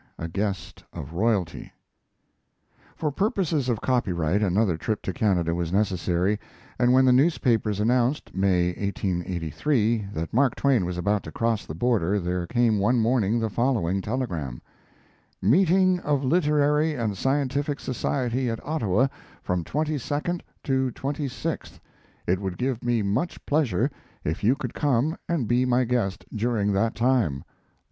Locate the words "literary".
16.23-16.95